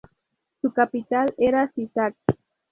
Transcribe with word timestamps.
Su 0.61 0.73
capital 0.73 1.31
era 1.37 1.71
Sisak. 1.75 2.15